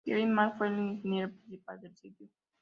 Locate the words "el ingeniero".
0.67-1.29